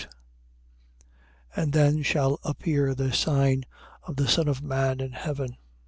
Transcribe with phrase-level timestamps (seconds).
[1.55, 3.65] And then shall appear the sign
[4.01, 5.57] of the Son of man in heaven.